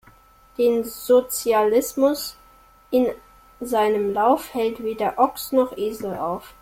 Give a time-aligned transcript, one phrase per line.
[0.57, 2.35] Den Sozialismus
[2.89, 3.05] in
[3.59, 6.55] seinem Lauf, hält weder Ochs' noch Esel auf!